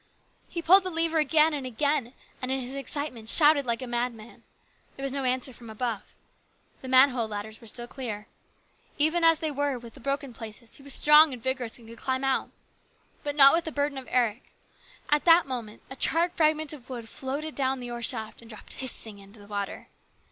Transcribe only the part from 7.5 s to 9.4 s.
were still clear. Even as